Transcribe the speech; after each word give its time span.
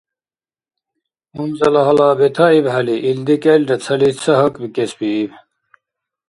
Унзала 1.41 1.81
гьала 1.87 2.07
бетаибхӀели, 2.19 2.95
илди 3.09 3.35
кӀелра 3.43 3.77
цалис 3.83 4.15
ца 4.21 4.33
гьакӀбикӀесбииб. 4.39 5.31